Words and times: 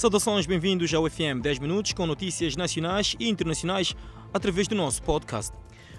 Saudações, 0.00 0.46
bem-vindos 0.46 0.94
ao 0.94 1.06
FM 1.10 1.42
10 1.42 1.58
Minutos 1.58 1.92
com 1.92 2.06
notícias 2.06 2.56
nacionais 2.56 3.14
e 3.20 3.28
internacionais 3.28 3.94
através 4.32 4.66
do 4.66 4.74
nosso 4.74 5.02
podcast. 5.02 5.52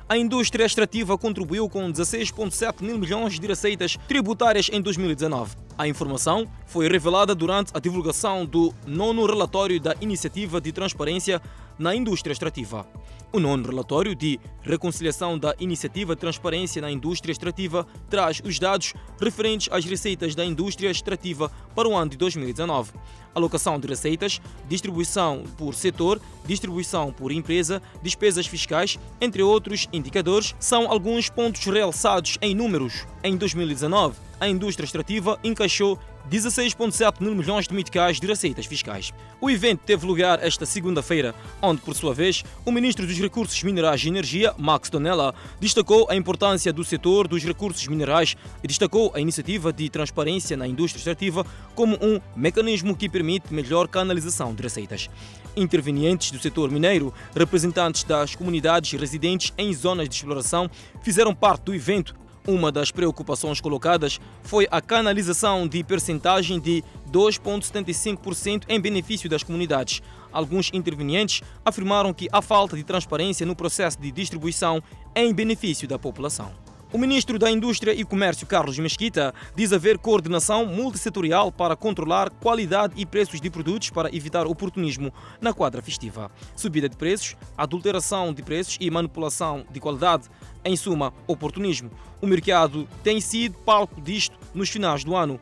A 0.10 0.18
indústria 0.18 0.66
extrativa 0.66 1.16
contribuiu 1.20 1.70
com 1.70 1.92
16,7 1.92 2.82
mil 2.82 2.98
milhões 2.98 3.40
de 3.40 3.46
receitas 3.46 3.98
tributárias 4.08 4.70
em 4.74 4.82
2019. 4.82 5.56
A 5.78 5.88
informação 5.88 6.48
foi 6.66 6.90
revelada 6.90 7.36
durante 7.36 7.72
a 7.76 7.80
divulgação 7.80 8.44
do 8.44 8.74
nono 8.88 9.24
relatório 9.24 9.80
da 9.80 9.96
Iniciativa 10.02 10.60
de 10.60 10.72
Transparência 10.72 11.40
na 11.82 11.96
Indústria 11.96 12.32
Extrativa. 12.32 12.86
O 13.34 13.40
nono 13.40 13.66
relatório 13.66 14.14
de 14.14 14.40
reconciliação 14.62 15.40
da 15.40 15.56
Iniciativa 15.60 16.16
Transparência 16.16 16.80
na 16.80 16.92
Indústria 16.92 17.32
Extrativa 17.32 17.88
traz 18.08 18.40
os 18.46 18.60
dados 18.60 18.94
referentes 19.20 19.68
às 19.72 19.84
receitas 19.84 20.36
da 20.36 20.46
indústria 20.46 20.92
extrativa 20.92 21.52
para 21.74 21.88
o 21.88 21.96
ano 21.96 22.12
de 22.12 22.18
2019. 22.18 22.92
Alocação 23.34 23.80
de 23.80 23.88
receitas, 23.88 24.40
distribuição 24.68 25.44
por 25.58 25.74
setor, 25.74 26.22
distribuição 26.46 27.12
por 27.12 27.32
empresa, 27.32 27.82
despesas 28.04 28.46
fiscais, 28.46 29.00
entre 29.20 29.42
outros 29.42 29.88
indicadores, 29.92 30.54
são 30.60 30.92
alguns 30.92 31.30
pontos 31.30 31.66
realçados 31.66 32.38
em 32.42 32.54
números. 32.54 33.08
Em 33.24 33.36
2019, 33.38 34.18
a 34.40 34.50
indústria 34.50 34.86
extrativa 34.86 35.40
encaixou 35.44 35.98
16,7 36.30 37.22
mil 37.22 37.36
milhões 37.36 37.68
de 37.68 37.74
meticais 37.74 38.20
de 38.20 38.28
receitas 38.28 38.66
fiscais. 38.66 39.14
O 39.40 39.50
evento 39.50 39.82
teve 39.86 40.06
lugar 40.06 40.40
esta 40.42 40.66
segunda-feira, 40.66 41.34
onde, 41.62 41.82
por 41.82 41.96
sua 41.96 42.14
vez, 42.14 42.44
o 42.66 42.72
ministro 42.72 43.08
dos 43.08 43.18
Recursos 43.18 43.62
Minerais 43.64 44.04
e 44.04 44.08
Energia, 44.08 44.54
Max 44.58 44.90
Donella, 44.90 45.34
destacou 45.60 46.08
a 46.10 46.16
importância 46.16 46.72
do 46.72 46.84
setor 46.84 47.28
dos 47.28 47.44
recursos 47.44 47.88
minerais 47.88 48.36
e 48.64 48.68
destacou 48.68 49.12
a 49.14 49.20
iniciativa 49.20 49.74
de 49.74 49.90
transparência 49.90 50.56
na 50.56 50.68
indústria 50.68 51.00
extrativa 51.00 51.46
como 51.76 51.98
um 52.02 52.20
mecanismo 52.36 52.96
que 52.96 53.10
permite 53.10 53.54
melhor 53.54 53.88
canalização 53.88 54.54
de 54.54 54.64
receitas. 54.64 55.10
Intervenientes 55.56 56.32
do 56.32 56.40
setor 56.40 56.72
mineiro, 56.72 57.14
representantes 57.36 58.04
das 58.04 58.36
comunidades 58.36 58.98
residentes 59.00 59.54
em 59.58 59.74
zonas 59.74 60.08
de 60.08 60.16
exploração, 60.16 60.70
fizeram 61.02 61.36
parte 61.36 61.64
do 61.64 61.76
evento 61.76 62.21
uma 62.48 62.72
das 62.72 62.92
preocupações 62.92 63.62
colocadas 63.62 64.20
foi 64.44 64.68
a 64.72 64.82
canalização 64.82 65.68
de 65.68 65.84
percentagem 65.84 66.60
de 66.60 66.84
2,75% 67.12 68.64
em 68.68 68.80
benefício 68.80 69.30
das 69.30 69.44
comunidades. 69.44 70.02
Alguns 70.32 70.72
intervenientes 70.74 71.42
afirmaram 71.64 72.14
que 72.14 72.28
há 72.32 72.42
falta 72.42 72.76
de 72.76 72.84
transparência 72.84 73.46
no 73.46 73.56
processo 73.56 74.00
de 74.00 74.12
distribuição 74.12 74.82
em 75.16 75.34
benefício 75.34 75.88
da 75.88 76.00
população. 76.00 76.71
O 76.94 76.98
ministro 76.98 77.40
da 77.40 77.50
Indústria 77.50 77.94
e 77.94 78.04
Comércio, 78.04 78.46
Carlos 78.46 78.78
Mesquita, 78.78 79.34
diz 79.56 79.72
haver 79.72 79.98
coordenação 79.98 80.66
multissetorial 80.66 81.50
para 81.50 81.74
controlar 81.74 82.30
qualidade 82.30 82.96
e 82.98 83.06
preços 83.06 83.40
de 83.40 83.50
produtos 83.50 83.90
para 83.90 84.14
evitar 84.14 84.46
oportunismo 84.46 85.14
na 85.40 85.54
quadra 85.54 85.82
festiva. 85.82 86.30
Subida 86.54 86.90
de 86.90 86.98
preços, 86.98 87.38
adulteração 87.58 88.34
de 88.34 88.44
preços 88.44 88.78
e 88.82 88.92
manipulação 88.92 89.66
de 89.72 89.80
qualidade. 89.80 90.28
Em 90.66 90.76
suma, 90.76 91.14
oportunismo. 91.28 91.90
O 92.22 92.28
mercado 92.28 92.86
tem 93.02 93.22
sido 93.22 93.58
palco 93.60 94.02
disto 94.02 94.38
nos 94.54 94.68
finais 94.68 95.06
do 95.06 95.16
ano. 95.16 95.40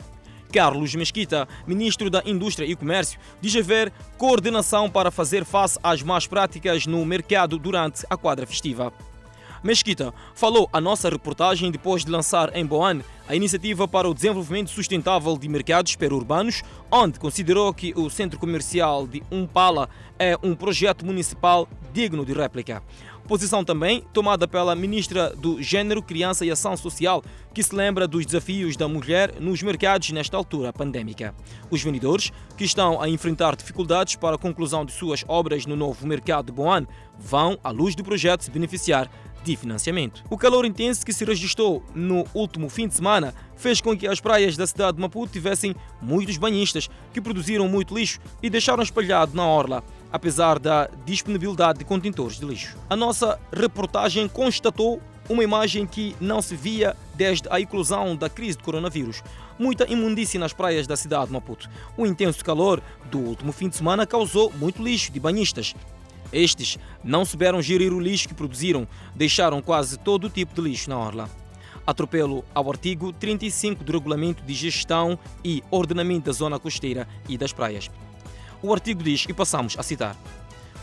Carlos 0.53 0.94
Mesquita, 0.94 1.47
ministro 1.66 2.11
da 2.11 2.22
Indústria 2.28 2.67
e 2.67 2.75
Comércio, 2.75 3.19
diz 3.41 3.56
haver 3.56 3.91
coordenação 4.19 4.88
para 4.88 5.09
fazer 5.09 5.44
face 5.44 5.80
às 5.81 6.03
más 6.03 6.28
práticas 6.28 6.86
no 6.86 7.03
mercado 7.03 7.58
durante 7.58 8.06
a 8.08 8.16
quadra 8.16 8.45
festiva. 8.45 8.94
Mesquita 9.63 10.13
falou 10.33 10.69
a 10.71 10.79
nossa 10.79 11.09
reportagem 11.09 11.69
depois 11.69 12.05
de 12.05 12.11
lançar 12.11 12.55
em 12.55 12.65
Boan 12.65 13.02
a 13.27 13.35
iniciativa 13.35 13.88
para 13.88 14.09
o 14.09 14.13
desenvolvimento 14.13 14.69
sustentável 14.69 15.38
de 15.38 15.47
mercados 15.47 15.95
perurbanos, 15.95 16.63
onde 16.91 17.19
considerou 17.19 17.73
que 17.73 17.93
o 17.95 18.09
centro 18.09 18.39
comercial 18.39 19.05
de 19.05 19.21
Umpala 19.31 19.88
é 20.17 20.35
um 20.41 20.55
projeto 20.55 21.05
municipal 21.05 21.67
digno 21.93 22.25
de 22.25 22.33
réplica. 22.33 22.81
Posição 23.28 23.63
também 23.63 24.03
tomada 24.11 24.47
pela 24.47 24.73
ministra 24.73 25.35
do 25.35 25.61
Gênero, 25.61 26.01
Criança 26.01 26.44
e 26.44 26.50
Ação 26.50 26.75
Social, 26.75 27.23
que 27.53 27.61
se 27.61 27.75
lembra 27.75 28.07
dos 28.07 28.25
desafios 28.25 28.75
da 28.75 28.88
mulher 28.88 29.35
nos 29.39 29.61
mercados 29.61 30.09
nesta 30.09 30.35
altura 30.35 30.73
pandémica. 30.73 31.35
Os 31.69 31.84
vendedores, 31.84 32.31
que 32.57 32.63
estão 32.63 33.00
a 33.00 33.07
enfrentar 33.07 33.55
dificuldades 33.55 34.16
para 34.16 34.35
a 34.35 34.39
conclusão 34.39 34.84
de 34.84 34.91
suas 34.91 35.23
obras 35.28 35.67
no 35.67 35.75
novo 35.75 36.07
mercado 36.07 36.47
de 36.47 36.51
Boan, 36.51 36.88
vão, 37.19 37.59
à 37.63 37.69
luz 37.69 37.94
do 37.94 38.03
projeto, 38.03 38.45
se 38.45 38.50
beneficiar 38.50 39.07
de 39.44 39.55
financiamento. 39.55 40.23
O 40.29 40.38
calor 40.38 40.66
intenso 40.66 41.05
que 41.05 41.13
se 41.13 41.25
registrou 41.25 41.83
no 41.94 42.25
último 42.33 42.69
fim 42.69 42.88
de 42.88 42.95
semana 42.95 43.33
fez 43.55 43.81
com 43.81 43.97
que 43.97 44.07
as 44.07 44.19
praias 44.19 44.55
da 44.55 44.66
cidade 44.66 44.97
de 44.97 45.01
Maputo 45.01 45.33
tivessem 45.33 45.75
muitos 46.01 46.38
banhistas 46.38 46.89
que 47.13 47.22
produziram 47.22 47.67
muito 47.67 47.95
lixo 47.95 48.19
e 48.41 48.49
deixaram 48.49 48.83
espalhado 48.83 49.35
na 49.35 49.45
orla, 49.45 49.83
apesar 50.11 50.59
da 50.59 50.89
disponibilidade 51.05 51.79
de 51.79 51.85
contentores 51.85 52.39
de 52.39 52.45
lixo. 52.45 52.78
A 52.89 52.95
nossa 52.95 53.39
reportagem 53.51 54.28
constatou 54.28 55.01
uma 55.29 55.44
imagem 55.44 55.85
que 55.85 56.16
não 56.19 56.41
se 56.41 56.55
via 56.55 56.95
desde 57.13 57.47
a 57.51 57.59
eclosão 57.59 58.16
da 58.16 58.29
crise 58.29 58.57
de 58.57 58.63
coronavírus. 58.63 59.22
Muita 59.59 59.85
imundície 59.91 60.39
nas 60.39 60.53
praias 60.53 60.88
da 60.88 60.97
cidade 60.97 61.28
de 61.28 61.33
Maputo. 61.33 61.69
O 61.95 62.05
intenso 62.05 62.44
calor 62.44 62.81
do 63.11 63.19
último 63.19 63.51
fim 63.51 63.69
de 63.69 63.75
semana 63.75 64.07
causou 64.07 64.51
muito 64.57 64.81
lixo 64.81 65.11
de 65.11 65.19
banhistas 65.19 65.75
estes 66.31 66.78
não 67.03 67.25
souberam 67.25 67.62
gerir 67.62 67.94
o 67.94 68.00
lixo 68.00 68.28
que 68.28 68.34
produziram, 68.34 68.88
deixaram 69.16 69.62
quase 69.62 69.97
todo 69.97 70.25
o 70.25 70.29
tipo 70.29 70.53
de 70.56 70.62
lixo 70.62 70.90
na 70.90 70.97
orla. 70.97 71.29
Atropelo 71.85 72.45
ao 72.53 72.69
artigo 72.69 73.12
35 73.13 73.84
do 73.84 73.91
Regulamento 73.91 74.44
de 74.44 74.53
Gestão 74.53 75.17
e 75.44 75.63
Ordenamento 75.72 76.28
da 76.28 76.31
Zona 76.31 76.59
Costeira 76.59 77.07
e 77.28 77.38
das 77.38 77.51
Praias. 77.51 77.90
O 78.62 78.73
artigo 78.73 79.01
diz, 79.01 79.25
e 79.28 79.34
passamos 79.34 79.75
a 79.79 79.84
citar: 79.84 80.16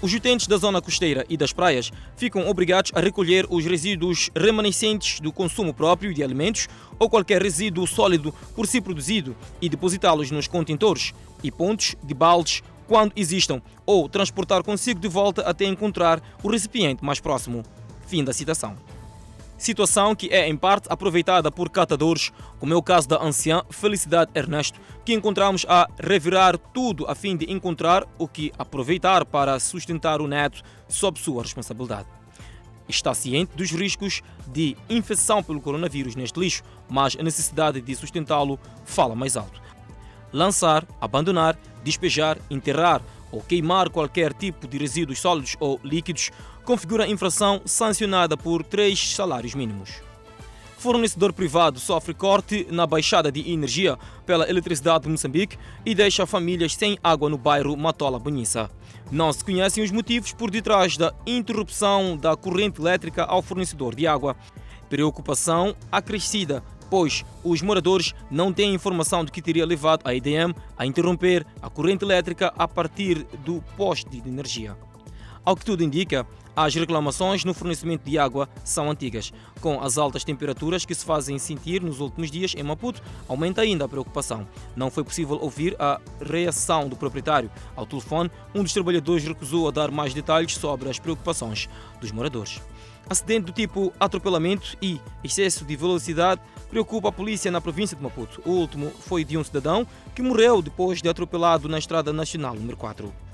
os 0.03 0.12
utentes 0.12 0.47
da 0.47 0.59
zona 0.59 0.83
costeira 0.83 1.25
e 1.29 1.39
das 1.39 1.55
praias 1.55 1.91
ficam 2.17 2.47
obrigados 2.49 2.93
a 2.95 3.01
recolher 3.01 3.47
os 3.49 3.65
resíduos 3.65 4.31
remanescentes 4.37 5.21
do 5.21 5.33
consumo 5.33 5.73
próprio 5.73 6.13
de 6.13 6.23
alimentos 6.23 6.69
ou 6.99 7.09
qualquer 7.09 7.43
resíduo 7.43 7.87
sólido 7.87 8.33
por 8.55 8.67
si 8.67 8.78
produzido 8.78 9.34
e 9.61 9.71
depositá-los 9.71 10.31
nos 10.31 10.47
contentores 10.47 11.15
e 11.43 11.51
pontos 11.51 11.97
de 12.03 12.13
baldes 12.13 12.63
quando 12.87 13.13
existam, 13.17 13.61
ou 13.85 14.09
transportar 14.09 14.63
consigo 14.63 15.01
de 15.01 15.09
volta 15.09 15.43
até 15.43 15.65
encontrar 15.65 16.23
o 16.43 16.51
recipiente 16.51 17.05
mais 17.05 17.21
próximo. 17.21 17.63
Fim 18.07 18.23
da 18.23 18.33
citação. 18.33 18.77
Situação 19.59 20.15
que 20.15 20.29
é 20.29 20.47
em 20.47 20.57
parte 20.57 20.87
aproveitada 20.91 21.51
por 21.51 21.71
catadores, 21.71 22.31
como 22.61 22.75
é 22.75 22.77
o 22.77 22.83
caso 22.83 23.09
da 23.09 23.23
anciã 23.23 23.63
Felicidade 23.71 24.31
Ernesto, 24.35 24.79
que 25.03 25.15
encontramos 25.15 25.65
a 25.67 25.89
revirar 25.99 26.59
tudo 26.59 27.07
a 27.09 27.15
fim 27.15 27.37
de 27.37 27.51
encontrar 27.51 28.05
o 28.19 28.29
que 28.29 28.53
aproveitar 28.59 29.25
para 29.25 29.59
sustentar 29.59 30.21
o 30.21 30.29
neto 30.29 30.63
sob 30.89 31.19
sua 31.19 31.43
responsabilidade. 31.43 32.07
Está 32.87 33.15
ciente 33.15 33.57
dos 33.57 33.71
riscos 33.71 34.23
de 34.47 34.77
infecção 34.91 35.43
pelo 35.43 35.61
coronavírus 35.61 36.15
neste 36.15 36.39
lixo, 36.39 36.63
mas 36.89 37.17
a 37.19 37.23
necessidade 37.23 37.81
de 37.81 37.95
sustentá-lo 37.97 38.61
fala 38.85 39.15
mais 39.15 39.37
alto. 39.37 39.61
Lançar, 40.33 40.87
abandonar 41.01 41.59
despejar, 41.87 42.39
enterrar 42.51 43.01
ou 43.31 43.41
queimar 43.41 43.89
qualquer 43.89 44.33
tipo 44.33 44.67
de 44.67 44.77
resíduos 44.77 45.21
sólidos 45.21 45.57
ou 45.61 45.81
líquidos 45.85 46.31
configura 46.65 47.09
infração 47.09 47.63
sancionada 47.65 48.37
por 48.37 48.65
três 48.65 49.15
salários 49.15 49.55
mínimos. 49.55 50.03
Fornecedor 50.77 51.33
privado 51.33 51.79
sofre 51.79 52.13
corte 52.13 52.67
na 52.71 52.87
baixada 52.87 53.31
de 53.31 53.51
energia 53.51 53.97
pela 54.27 54.49
eletricidade 54.49 55.05
de 55.05 55.11
Moçambique 55.11 55.57
e 55.85 55.95
deixa 55.95 56.27
famílias 56.27 56.75
sem 56.75 56.99
água 57.03 57.31
no 57.31 57.39
bairro 57.39 57.77
Matola 57.77 58.19
Bonissa. 58.19 58.71
Não 59.11 59.33
se 59.33 59.45
conhecem 59.45 59.83
os 59.83 59.91
motivos 59.91 60.33
por 60.33 60.51
detrás 60.51 60.97
da 60.97 61.15
interrupção 61.27 62.17
da 62.17 62.37
corrente 62.37 62.81
elétrica 62.81 63.25
ao 63.25 63.41
fornecedor 63.41 63.95
de 63.95 64.07
água. 64.07 64.37
Preocupação 64.89 65.75
acrescida 65.91 66.63
pois 66.91 67.25
os 67.45 67.63
moradores 67.63 68.15
não 68.31 68.53
têm 68.53 68.75
informação 68.75 69.25
do 69.25 69.33
que 69.33 69.43
teria 69.43 69.67
levado 69.67 70.03
a 70.05 70.15
IDM 70.15 70.55
a 70.77 70.87
interromper 70.87 71.47
a 71.60 71.69
corrente 71.69 72.05
elétrica 72.05 72.53
a 72.57 72.66
partir 72.66 73.27
do 73.45 73.63
poste 73.77 74.21
de 74.21 74.28
energia. 74.28 74.77
Ao 75.45 75.57
que 75.57 75.65
tudo 75.65 75.84
indica, 75.84 76.27
as 76.57 76.75
reclamações 76.75 77.45
no 77.45 77.53
fornecimento 77.53 78.03
de 78.03 78.19
água 78.19 78.49
são 78.65 78.91
antigas. 78.91 79.31
Com 79.61 79.79
as 79.83 79.99
altas 79.99 80.25
temperaturas 80.25 80.87
que 80.87 80.95
se 80.95 81.05
fazem 81.05 81.39
sentir 81.39 81.83
nos 81.83 82.01
últimos 82.01 82.31
dias 82.31 82.55
em 82.57 82.63
Maputo, 82.63 83.03
aumenta 83.29 83.61
ainda 83.61 83.85
a 83.85 83.89
preocupação. 83.89 84.49
Não 84.75 84.91
foi 84.91 85.05
possível 85.05 85.39
ouvir 85.39 85.77
a 85.79 86.01
reação 86.19 86.89
do 86.89 86.97
proprietário. 86.97 87.51
Ao 87.77 87.85
telefone, 87.85 88.31
um 88.55 88.63
dos 88.63 88.73
trabalhadores 88.73 89.25
recusou 89.25 89.69
a 89.69 89.71
dar 89.71 89.91
mais 89.91 90.15
detalhes 90.15 90.55
sobre 90.55 90.89
as 90.89 90.99
preocupações 90.99 91.69
dos 92.01 92.11
moradores. 92.11 92.63
Acidente 93.09 93.45
do 93.45 93.53
tipo 93.53 93.93
atropelamento 94.01 94.77
e 94.81 94.99
excesso 95.23 95.65
de 95.65 95.77
velocidade 95.77 96.41
preocupa 96.71 97.11
a 97.11 97.13
polícia 97.13 97.51
na 97.51 97.61
província 97.61 97.97
de 97.97 98.03
Maputo. 98.03 98.41
O 98.47 98.51
último 98.51 98.91
foi 98.91 99.25
de 99.25 99.37
um 99.37 99.45
cidadão 99.45 99.87
que 100.15 100.23
morreu 100.23 100.63
depois 100.63 101.03
de 101.03 101.09
atropelado 101.09 101.69
na 101.69 101.79
estrada 101.79 102.13
nacional 102.13 102.55
número 102.55 102.79
4. 102.79 103.26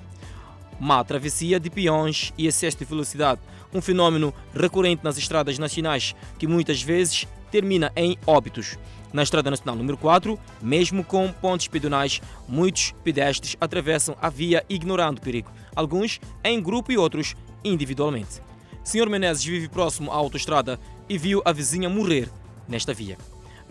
Má 0.80 1.02
travessia 1.04 1.60
de 1.60 1.70
peões 1.70 2.32
e 2.36 2.46
excesso 2.46 2.78
de 2.78 2.84
velocidade, 2.84 3.40
um 3.72 3.80
fenômeno 3.80 4.34
recorrente 4.54 5.04
nas 5.04 5.16
estradas 5.16 5.58
nacionais 5.58 6.14
que 6.38 6.46
muitas 6.46 6.82
vezes 6.82 7.26
termina 7.50 7.92
em 7.94 8.16
óbitos. 8.26 8.78
Na 9.12 9.22
Estrada 9.22 9.50
Nacional 9.50 9.76
número 9.76 9.98
4, 9.98 10.38
mesmo 10.60 11.04
com 11.04 11.30
pontes 11.30 11.68
pedonais, 11.68 12.20
muitos 12.48 12.94
pedestres 13.04 13.56
atravessam 13.60 14.16
a 14.20 14.30
via 14.30 14.64
ignorando 14.68 15.18
o 15.18 15.22
perigo, 15.22 15.52
alguns 15.76 16.18
em 16.42 16.60
grupo 16.60 16.90
e 16.90 16.96
outros 16.96 17.34
individualmente. 17.62 18.40
Sr. 18.82 19.08
Menezes 19.08 19.44
vive 19.44 19.68
próximo 19.68 20.10
à 20.10 20.14
autoestrada 20.14 20.80
e 21.08 21.18
viu 21.18 21.42
a 21.44 21.52
vizinha 21.52 21.88
morrer 21.88 22.28
nesta 22.66 22.94
via. 22.94 23.18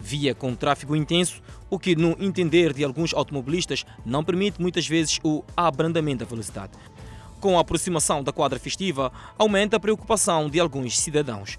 Via 0.01 0.33
com 0.33 0.56
tráfego 0.56 0.95
intenso, 0.95 1.42
o 1.69 1.77
que, 1.77 1.95
no 1.95 2.18
entender 2.19 2.74
de 2.74 2.83
alguns 2.83 3.13
automobilistas, 3.13 3.86
não 4.03 4.24
permite 4.24 4.59
muitas 4.59 4.88
vezes 4.88 5.19
o 5.24 5.44
abrandamento 5.56 6.25
da 6.25 6.30
velocidade. 6.30 6.74
Com 7.39 7.57
a 7.57 7.62
aproximação 7.62 8.24
da 8.24 8.31
quadra 8.31 8.59
festiva, 8.59 9.12
aumenta 9.38 9.77
a 9.77 9.80
preocupação 9.80 10.50
de 10.50 10.59
alguns 10.59 11.00
cidadãos. 11.00 11.57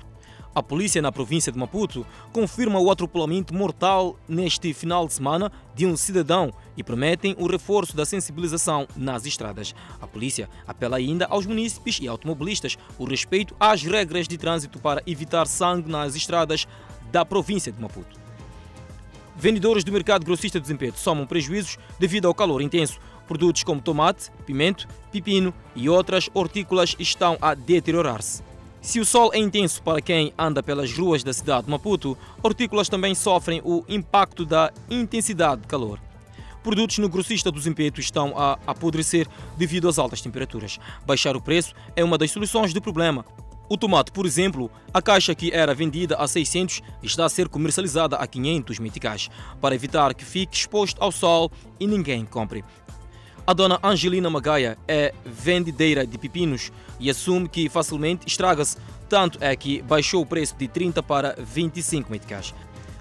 A 0.54 0.62
polícia 0.62 1.00
na 1.00 1.10
província 1.10 1.50
de 1.50 1.58
Maputo 1.58 2.04
confirma 2.30 2.78
o 2.78 2.90
atropelamento 2.90 3.54
mortal 3.54 4.18
neste 4.28 4.74
final 4.74 5.06
de 5.06 5.14
semana 5.14 5.50
de 5.74 5.86
um 5.86 5.96
cidadão 5.96 6.52
e 6.76 6.84
prometem 6.84 7.34
o 7.38 7.46
reforço 7.46 7.96
da 7.96 8.04
sensibilização 8.04 8.86
nas 8.94 9.24
estradas. 9.24 9.74
A 9.98 10.06
polícia 10.06 10.50
apela 10.66 10.98
ainda 10.98 11.26
aos 11.26 11.46
munícipes 11.46 12.00
e 12.02 12.08
automobilistas 12.08 12.76
o 12.98 13.04
respeito 13.04 13.56
às 13.58 13.82
regras 13.82 14.28
de 14.28 14.36
trânsito 14.36 14.78
para 14.78 15.02
evitar 15.06 15.46
sangue 15.46 15.90
nas 15.90 16.14
estradas 16.14 16.66
da 17.10 17.24
província 17.24 17.72
de 17.72 17.80
Maputo. 17.80 18.21
Vendedores 19.36 19.82
do 19.82 19.92
mercado 19.92 20.24
grossista 20.24 20.60
de 20.60 20.66
Zempeto 20.66 20.98
somam 20.98 21.26
prejuízos 21.26 21.78
devido 21.98 22.26
ao 22.28 22.34
calor 22.34 22.60
intenso. 22.60 22.98
Produtos 23.26 23.62
como 23.62 23.80
tomate, 23.80 24.30
pimento, 24.44 24.86
pepino 25.10 25.54
e 25.74 25.88
outras 25.88 26.28
hortícolas 26.34 26.94
estão 26.98 27.38
a 27.40 27.54
deteriorar-se. 27.54 28.42
Se 28.80 28.98
o 28.98 29.06
sol 29.06 29.30
é 29.32 29.38
intenso 29.38 29.80
para 29.82 30.02
quem 30.02 30.34
anda 30.36 30.62
pelas 30.62 30.92
ruas 30.92 31.22
da 31.22 31.32
cidade 31.32 31.66
de 31.66 31.70
Maputo, 31.70 32.18
hortícolas 32.42 32.88
também 32.88 33.14
sofrem 33.14 33.62
o 33.64 33.84
impacto 33.88 34.44
da 34.44 34.72
intensidade 34.90 35.62
de 35.62 35.68
calor. 35.68 36.00
Produtos 36.62 36.98
no 36.98 37.08
grossista 37.08 37.50
do 37.50 37.60
Zimpeto 37.60 38.00
estão 38.00 38.36
a 38.36 38.58
apodrecer 38.66 39.26
devido 39.56 39.88
às 39.88 39.98
altas 39.98 40.20
temperaturas. 40.20 40.78
Baixar 41.06 41.36
o 41.36 41.40
preço 41.40 41.74
é 41.96 42.04
uma 42.04 42.18
das 42.18 42.30
soluções 42.30 42.72
do 42.72 42.82
problema. 42.82 43.24
O 43.72 43.76
tomate, 43.78 44.12
por 44.12 44.26
exemplo, 44.26 44.70
a 44.92 45.00
caixa 45.00 45.34
que 45.34 45.50
era 45.50 45.74
vendida 45.74 46.16
a 46.16 46.28
600 46.28 46.82
está 47.02 47.24
a 47.24 47.28
ser 47.30 47.48
comercializada 47.48 48.16
a 48.16 48.26
500 48.26 48.78
meticais, 48.78 49.30
para 49.62 49.74
evitar 49.74 50.12
que 50.12 50.26
fique 50.26 50.54
exposto 50.54 51.02
ao 51.02 51.10
sol 51.10 51.50
e 51.80 51.86
ninguém 51.86 52.26
compre. 52.26 52.62
A 53.46 53.54
dona 53.54 53.80
Angelina 53.82 54.28
Magaia 54.28 54.76
é 54.86 55.14
vendedeira 55.24 56.06
de 56.06 56.18
pepinos 56.18 56.70
e 57.00 57.08
assume 57.08 57.48
que 57.48 57.70
facilmente 57.70 58.28
estraga-se, 58.28 58.76
tanto 59.08 59.38
é 59.40 59.56
que 59.56 59.80
baixou 59.80 60.20
o 60.20 60.26
preço 60.26 60.54
de 60.54 60.68
30 60.68 61.02
para 61.02 61.34
25 61.38 62.12
meticais. 62.12 62.52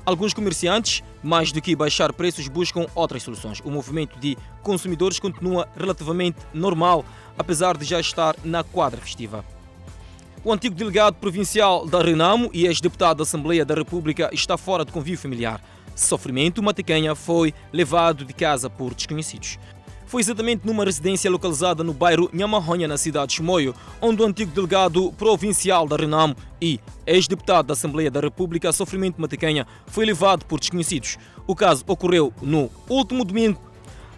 Alguns 0.05 0.33
comerciantes, 0.33 1.03
mais 1.21 1.51
do 1.51 1.61
que 1.61 1.75
baixar 1.75 2.13
preços, 2.13 2.47
buscam 2.47 2.87
outras 2.95 3.23
soluções. 3.23 3.59
O 3.65 3.69
movimento 3.69 4.17
de 4.17 4.37
consumidores 4.63 5.19
continua 5.19 5.67
relativamente 5.75 6.37
normal, 6.53 7.03
apesar 7.37 7.75
de 7.75 7.83
já 7.83 7.99
estar 7.99 8.37
na 8.45 8.63
quadra 8.63 9.01
festiva. 9.01 9.43
O 10.43 10.51
antigo 10.51 10.73
delegado 10.73 11.15
provincial 11.15 11.85
da 11.85 12.01
Renamo 12.01 12.49
e 12.51 12.65
ex-deputado 12.65 13.17
da 13.17 13.23
Assembleia 13.23 13.63
da 13.63 13.75
República 13.75 14.29
está 14.33 14.57
fora 14.57 14.83
de 14.83 14.91
convívio 14.91 15.19
familiar. 15.19 15.61
Sofrimento 15.95 16.63
Matecanha 16.63 17.13
foi 17.13 17.53
levado 17.71 18.25
de 18.25 18.33
casa 18.33 18.69
por 18.69 18.95
desconhecidos 18.95 19.59
foi 20.11 20.19
exatamente 20.19 20.67
numa 20.67 20.83
residência 20.83 21.31
localizada 21.31 21.85
no 21.85 21.93
bairro 21.93 22.29
Nhamarronha, 22.33 22.85
na 22.85 22.97
cidade 22.97 23.27
de 23.27 23.35
Chimoio, 23.35 23.73
onde 24.01 24.21
o 24.21 24.25
antigo 24.25 24.51
delegado 24.51 25.09
provincial 25.13 25.87
da 25.87 25.95
Renamo 25.95 26.35
e 26.61 26.81
ex-deputado 27.07 27.67
da 27.67 27.71
Assembleia 27.71 28.11
da 28.11 28.19
República, 28.19 28.73
Sofrimento 28.73 29.21
Matecanha, 29.21 29.65
foi 29.87 30.05
levado 30.05 30.43
por 30.43 30.59
desconhecidos. 30.59 31.17
O 31.47 31.55
caso 31.55 31.85
ocorreu 31.87 32.33
no 32.41 32.69
último 32.89 33.23
domingo. 33.23 33.61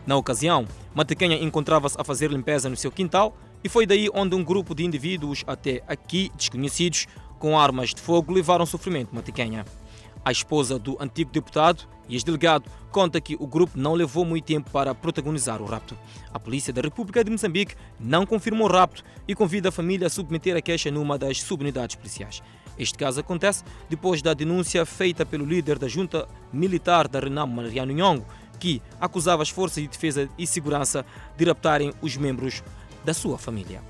Na 0.08 0.18
ocasião, 0.18 0.68
Matecanha 0.96 1.38
encontrava-se 1.38 1.96
a 2.02 2.04
fazer 2.04 2.32
limpeza 2.32 2.68
no 2.68 2.76
seu 2.76 2.92
quintal 2.92 3.38
e 3.64 3.70
foi 3.70 3.86
daí 3.86 4.10
onde 4.14 4.36
um 4.36 4.44
grupo 4.44 4.76
de 4.76 4.84
indivíduos, 4.84 5.44
até 5.48 5.82
aqui 5.88 6.32
desconhecidos, 6.36 7.08
com 7.40 7.58
armas 7.58 7.94
de 7.94 8.02
fogo, 8.02 8.34
levaram 8.34 8.66
Sofrimento 8.66 9.16
Matecanha. 9.16 9.66
A 10.26 10.32
esposa 10.32 10.80
do 10.80 10.98
antigo 11.02 11.32
deputado 11.32 11.84
e 12.08 12.16
ex-delegado 12.16 12.70
conta 12.92 13.20
que 13.20 13.36
o 13.40 13.48
grupo 13.48 13.78
não 13.78 13.94
levou 13.94 14.24
muito 14.24 14.46
tempo 14.46 14.70
para 14.70 14.94
protagonizar 14.94 15.62
o 15.62 15.66
rapto. 15.66 15.98
A 16.34 16.40
Polícia 16.40 16.72
da 16.72 16.82
República 16.82 17.24
de 17.24 17.32
Moçambique 17.32 17.76
não 18.00 18.26
confirmou 18.26 18.68
o 18.68 18.72
rapto 18.72 19.04
e 19.28 19.36
convida 19.36 19.70
a 19.70 19.72
família 19.72 20.08
a 20.08 20.10
submeter 20.10 20.56
a 20.56 20.62
queixa 20.62 20.92
numa 20.92 21.18
das 21.18 21.42
subunidades 21.42 21.96
policiais. 21.96 22.42
Este 22.78 22.98
caso 22.98 23.20
acontece 23.20 23.64
depois 23.90 24.22
da 24.22 24.34
denúncia 24.34 24.86
feita 24.86 25.26
pelo 25.26 25.46
líder 25.46 25.78
da 25.78 25.88
junta 25.88 26.28
militar 26.52 27.08
da 27.08 27.20
Renamo, 27.20 27.56
Mariano 27.56 27.92
Nhongo, 27.92 28.26
que 28.60 28.82
acusava 29.00 29.44
as 29.44 29.50
forças 29.50 29.84
de 29.84 29.90
defesa 29.90 30.30
e 30.38 30.48
segurança 30.48 31.06
de 31.36 31.46
raptarem 31.46 31.94
os 32.02 32.16
membros 32.16 32.64
da 33.04 33.14
sua 33.14 33.38
família. 33.38 33.82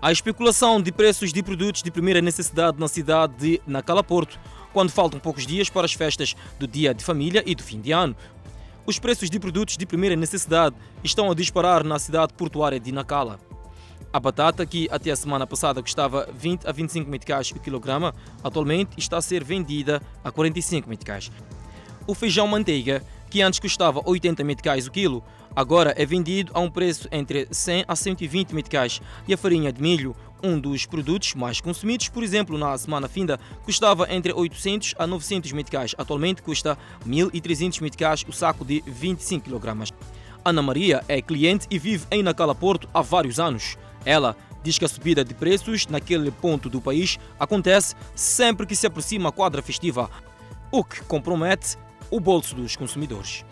A 0.00 0.10
especulação 0.10 0.82
de 0.82 0.90
preços 0.90 1.32
de 1.32 1.42
produtos 1.42 1.82
de 1.82 1.90
primeira 1.90 2.20
necessidade 2.20 2.78
na 2.80 2.88
cidade 2.88 3.34
de 3.38 3.62
Nacala 3.66 4.02
Porto 4.02 4.38
quando 4.72 4.90
faltam 4.90 5.20
poucos 5.20 5.46
dias 5.46 5.70
para 5.70 5.84
as 5.84 5.92
festas 5.92 6.34
do 6.58 6.66
Dia 6.66 6.92
de 6.92 7.04
Família 7.04 7.42
e 7.46 7.54
do 7.54 7.62
fim 7.62 7.80
de 7.80 7.92
ano. 7.92 8.16
Os 8.84 8.98
preços 8.98 9.30
de 9.30 9.38
produtos 9.38 9.76
de 9.76 9.86
primeira 9.86 10.16
necessidade 10.16 10.74
estão 11.04 11.30
a 11.30 11.34
disparar 11.34 11.84
na 11.84 11.98
cidade 11.98 12.34
portuária 12.34 12.80
de 12.80 12.90
Nacala. 12.90 13.38
A 14.12 14.18
batata, 14.18 14.66
que 14.66 14.88
até 14.90 15.10
a 15.10 15.16
semana 15.16 15.46
passada 15.46 15.80
custava 15.80 16.28
20 16.34 16.66
a 16.66 16.72
25 16.72 17.08
meticais 17.08 17.50
o 17.52 17.60
quilograma, 17.60 18.14
atualmente 18.42 18.98
está 18.98 19.18
a 19.18 19.22
ser 19.22 19.44
vendida 19.44 20.02
a 20.24 20.30
45 20.30 20.88
meticais. 20.88 21.30
O 22.06 22.14
feijão 22.14 22.46
manteiga, 22.48 23.04
que 23.30 23.40
antes 23.40 23.60
custava 23.60 24.02
80 24.04 24.42
meticais 24.42 24.86
o 24.86 24.90
quilo, 24.90 25.22
agora 25.54 25.94
é 25.96 26.04
vendido 26.04 26.52
a 26.54 26.60
um 26.60 26.70
preço 26.70 27.08
entre 27.10 27.46
100 27.50 27.84
a 27.86 27.96
120 27.96 28.54
meticais. 28.54 29.00
E 29.26 29.34
a 29.34 29.36
farinha 29.36 29.72
de 29.72 29.80
milho, 29.80 30.14
um 30.42 30.58
dos 30.58 30.86
produtos 30.86 31.34
mais 31.34 31.60
consumidos, 31.60 32.08
por 32.08 32.22
exemplo, 32.22 32.58
na 32.58 32.76
semana 32.76 33.08
finda, 33.08 33.38
custava 33.64 34.12
entre 34.12 34.32
800 34.32 34.94
a 34.98 35.06
900 35.06 35.52
meticais. 35.52 35.94
Atualmente 35.96 36.42
custa 36.42 36.76
1.300 37.06 37.80
meticais 37.80 38.24
o 38.28 38.32
saco 38.32 38.64
de 38.64 38.82
25 38.86 39.50
kg. 39.50 39.92
Ana 40.44 40.62
Maria 40.62 41.04
é 41.08 41.22
cliente 41.22 41.66
e 41.70 41.78
vive 41.78 42.06
em 42.10 42.22
Nacala 42.22 42.54
Porto 42.54 42.88
há 42.92 43.00
vários 43.00 43.38
anos. 43.38 43.76
Ela 44.04 44.36
diz 44.62 44.78
que 44.78 44.84
a 44.84 44.88
subida 44.88 45.24
de 45.24 45.34
preços 45.34 45.86
naquele 45.86 46.30
ponto 46.30 46.68
do 46.68 46.80
país 46.80 47.18
acontece 47.38 47.94
sempre 48.14 48.66
que 48.66 48.76
se 48.76 48.86
aproxima 48.86 49.28
a 49.28 49.32
quadra 49.32 49.62
festiva, 49.62 50.10
o 50.70 50.82
que 50.82 51.02
compromete 51.02 51.76
o 52.10 52.20
bolso 52.20 52.54
dos 52.54 52.76
consumidores. 52.76 53.44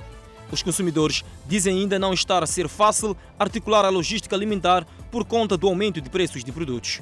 Os 0.52 0.62
consumidores 0.62 1.25
dizem 1.47 1.78
ainda 1.78 1.99
não 1.99 2.12
estar 2.12 2.42
a 2.42 2.47
ser 2.47 2.69
fácil 2.69 3.16
articular 3.38 3.85
a 3.85 3.88
logística 3.88 4.35
alimentar 4.35 4.87
por 5.11 5.25
conta 5.25 5.57
do 5.57 5.69
aumento 5.69 6.00
de 6.00 6.11
preços 6.11 6.42
de 6.42 6.52
produtos. 6.52 7.00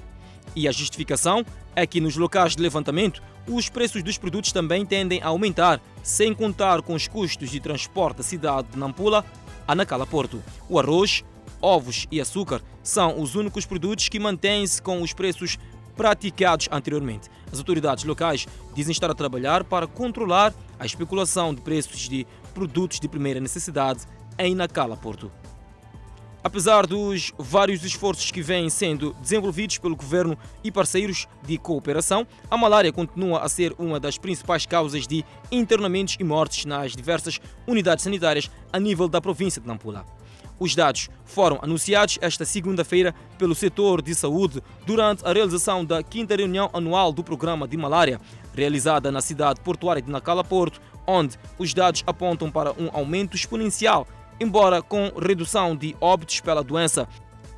E 0.55 0.67
a 0.67 0.73
justificação 0.73 1.45
é 1.75 1.87
que 1.87 2.01
nos 2.01 2.17
locais 2.17 2.57
de 2.57 2.63
levantamento 2.63 3.23
os 3.47 3.69
preços 3.69 4.03
dos 4.03 4.19
produtos 4.19 4.53
também 4.53 4.85
tendem 4.85 5.23
a 5.23 5.29
aumentar, 5.29 5.81
sem 6.03 6.35
contar 6.35 6.83
com 6.83 6.95
os 6.95 7.09
custos 7.09 7.51
de 7.51 7.61
transporte 7.61 8.19
da 8.19 8.23
cidade 8.23 8.69
de 8.69 8.79
Nampula 8.79 9.25
a 9.67 9.75
Nacala 9.75 10.07
Porto. 10.07 10.43
O 10.69 10.79
arroz, 10.79 11.25
ovos 11.61 12.07
e 12.11 12.21
açúcar 12.21 12.63
são 12.83 13.21
os 13.21 13.35
únicos 13.35 13.65
produtos 13.65 14.09
que 14.09 14.19
mantêm-se 14.19 14.81
com 14.81 15.03
os 15.03 15.13
preços 15.13 15.59
praticados 15.97 16.69
anteriormente. 16.71 17.29
As 17.53 17.59
autoridades 17.59 18.05
locais 18.05 18.47
dizem 18.75 18.93
estar 18.93 19.11
a 19.11 19.15
trabalhar 19.15 19.65
para 19.65 19.87
controlar 19.87 20.55
a 20.79 20.87
especulação 20.87 21.53
de 21.53 21.61
preços 21.61 22.09
de 22.09 22.27
produtos 22.59 22.99
de 22.99 23.09
primeira 23.09 23.39
necessidade 23.39 24.01
em 24.37 24.53
Nacala, 24.53 24.97
Porto. 24.97 25.31
Apesar 26.43 26.89
dos 26.89 27.33
vários 27.39 27.85
esforços 27.85 28.33
que 28.33 28.43
vêm 28.43 28.69
sendo 28.69 29.15
desenvolvidos 29.21 29.79
pelo 29.79 29.95
governo 29.95 30.37
e 30.65 30.73
parceiros 30.73 31.29
de 31.47 31.57
cooperação, 31.57 32.27
a 32.51 32.57
malária 32.57 32.93
continua 32.93 33.43
a 33.45 33.49
ser 33.49 33.77
uma 33.79 34.01
das 34.01 34.19
principais 34.19 34.67
causas 34.67 35.07
de 35.07 35.25
internamentos 35.53 36.17
e 36.19 36.25
mortes 36.25 36.65
nas 36.65 36.97
diversas 36.97 37.41
unidades 37.65 38.03
sanitárias 38.03 38.51
a 38.73 38.81
nível 38.81 39.07
da 39.07 39.21
província 39.21 39.63
de 39.63 39.69
Nampula. 39.69 40.05
Os 40.59 40.75
dados 40.75 41.09
foram 41.25 41.61
anunciados 41.63 42.19
esta 42.21 42.45
segunda-feira 42.45 43.15
pelo 43.39 43.55
setor 43.55 44.03
de 44.03 44.17
saúde 44.17 44.61
durante 44.85 45.25
a 45.25 45.33
realização 45.33 45.85
da 45.85 46.03
quinta 46.03 46.35
reunião 46.35 46.69
anual 46.73 47.13
do 47.13 47.23
programa 47.23 47.69
de 47.69 47.77
malária, 47.77 48.21
realizada 48.53 49.13
na 49.13 49.21
cidade 49.21 49.61
portuária 49.61 50.03
de 50.03 50.11
Nacala 50.11 50.43
Porto, 50.43 50.81
onde 51.09 51.37
os 51.59 51.73
dados 51.73 52.05
apontam 52.07 52.51
para 52.51 52.73
um 52.73 52.91
aumento 52.93 53.35
exponencial, 53.35 54.07
embora 54.39 54.83
com 54.83 55.11
redução 55.19 55.75
de 55.75 55.97
óbitos 56.01 56.41
pela 56.41 56.63
doença 56.63 57.09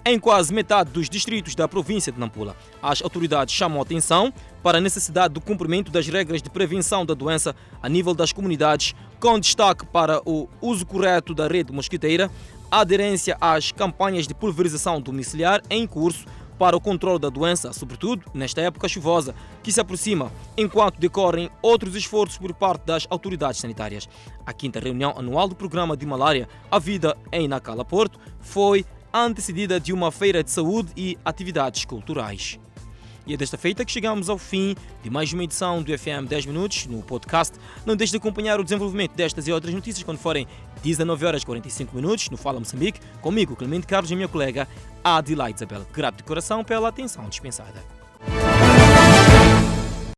em 0.06 0.18
quase 0.18 0.54
metade 0.54 0.90
dos 0.90 1.10
distritos 1.10 1.54
da 1.54 1.68
província 1.68 2.10
de 2.10 2.18
Nampula. 2.18 2.56
As 2.82 3.02
autoridades 3.02 3.54
chamam 3.54 3.82
atenção 3.82 4.32
para 4.62 4.78
a 4.78 4.80
necessidade 4.80 5.34
do 5.34 5.40
cumprimento 5.40 5.90
das 5.90 6.06
regras 6.08 6.40
de 6.40 6.48
prevenção 6.48 7.04
da 7.04 7.12
doença 7.12 7.54
a 7.82 7.88
nível 7.88 8.14
das 8.14 8.32
comunidades, 8.32 8.94
com 9.18 9.38
destaque 9.38 9.84
para 9.84 10.22
o 10.24 10.48
uso 10.62 10.86
correto 10.86 11.34
da 11.34 11.46
rede 11.46 11.72
mosquiteira, 11.72 12.30
a 12.70 12.80
aderência 12.80 13.36
às 13.40 13.72
campanhas 13.72 14.26
de 14.26 14.34
pulverização 14.34 15.00
domiciliar 15.00 15.60
em 15.68 15.86
curso, 15.86 16.24
para 16.60 16.76
o 16.76 16.80
controle 16.80 17.18
da 17.18 17.30
doença, 17.30 17.72
sobretudo 17.72 18.30
nesta 18.34 18.60
época 18.60 18.86
chuvosa 18.86 19.34
que 19.62 19.72
se 19.72 19.80
aproxima, 19.80 20.30
enquanto 20.58 21.00
decorrem 21.00 21.48
outros 21.62 21.96
esforços 21.96 22.36
por 22.36 22.52
parte 22.52 22.84
das 22.84 23.06
autoridades 23.08 23.58
sanitárias. 23.58 24.06
A 24.44 24.52
quinta 24.52 24.78
reunião 24.78 25.14
anual 25.16 25.48
do 25.48 25.54
programa 25.54 25.96
de 25.96 26.04
malária 26.04 26.46
A 26.70 26.78
Vida 26.78 27.16
em 27.32 27.48
Nacala 27.48 27.82
Porto 27.82 28.20
foi 28.40 28.84
antecedida 29.10 29.80
de 29.80 29.90
uma 29.90 30.12
feira 30.12 30.44
de 30.44 30.50
saúde 30.50 30.92
e 30.94 31.16
atividades 31.24 31.86
culturais. 31.86 32.60
E 33.30 33.34
é 33.34 33.36
desta 33.36 33.56
feita 33.56 33.84
que 33.84 33.92
chegamos 33.92 34.28
ao 34.28 34.36
fim 34.36 34.74
de 35.04 35.08
mais 35.08 35.32
uma 35.32 35.44
edição 35.44 35.84
do 35.84 35.96
FM 35.96 36.26
10 36.28 36.46
Minutos 36.46 36.86
no 36.86 37.00
podcast. 37.00 37.56
Não 37.86 37.94
deixe 37.94 38.10
de 38.10 38.16
acompanhar 38.16 38.58
o 38.58 38.64
desenvolvimento 38.64 39.12
destas 39.14 39.46
e 39.46 39.52
outras 39.52 39.72
notícias 39.72 40.02
quando 40.02 40.18
forem 40.18 40.48
19 40.82 41.24
horas 41.24 41.42
e 41.42 41.46
45 41.46 41.94
minutos 41.94 42.28
no 42.28 42.36
Fala 42.36 42.58
Moçambique, 42.58 42.98
comigo, 43.20 43.54
Clemente 43.54 43.86
Carlos 43.86 44.10
e 44.10 44.16
minha 44.16 44.26
colega 44.26 44.66
Adelaide 45.04 45.58
Isabel. 45.58 45.86
Grato 45.92 46.16
de 46.16 46.24
coração 46.24 46.64
pela 46.64 46.88
atenção 46.88 47.28
dispensada. 47.28 47.99